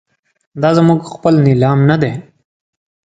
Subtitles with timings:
[0.61, 2.11] دا زموږ خپل نیلام نه دی.